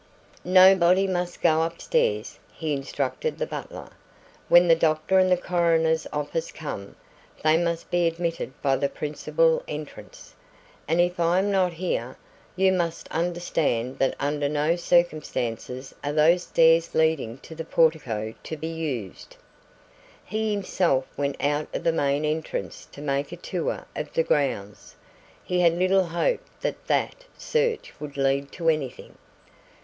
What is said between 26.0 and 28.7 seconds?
hope that that search would lead to